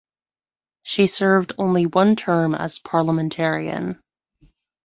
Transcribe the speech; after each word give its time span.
She 0.81 1.05
served 1.05 1.53
only 1.59 1.85
one 1.85 2.15
term 2.15 2.55
as 2.55 2.79
parliamentarian. 2.79 4.01